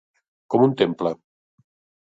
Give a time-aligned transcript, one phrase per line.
[0.53, 1.13] Com un temple.